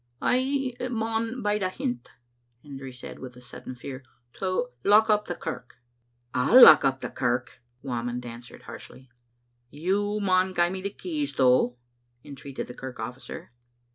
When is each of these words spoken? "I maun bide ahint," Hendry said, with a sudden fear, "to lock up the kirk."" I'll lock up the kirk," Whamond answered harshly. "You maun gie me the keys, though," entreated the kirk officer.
"I 0.19 0.73
maun 0.89 1.43
bide 1.43 1.61
ahint," 1.61 2.09
Hendry 2.63 2.91
said, 2.91 3.19
with 3.19 3.35
a 3.35 3.39
sudden 3.41 3.75
fear, 3.75 4.01
"to 4.39 4.69
lock 4.83 5.11
up 5.11 5.25
the 5.25 5.35
kirk."" 5.35 5.75
I'll 6.33 6.59
lock 6.63 6.83
up 6.83 7.01
the 7.01 7.09
kirk," 7.11 7.61
Whamond 7.83 8.25
answered 8.25 8.63
harshly. 8.63 9.11
"You 9.69 10.19
maun 10.19 10.55
gie 10.55 10.69
me 10.71 10.81
the 10.81 10.89
keys, 10.89 11.33
though," 11.35 11.77
entreated 12.23 12.65
the 12.65 12.73
kirk 12.73 12.99
officer. 12.99 13.51